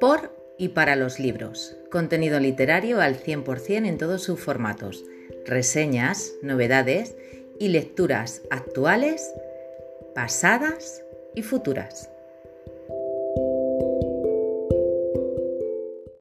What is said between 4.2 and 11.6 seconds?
sus formatos. Reseñas, novedades y lecturas actuales, pasadas y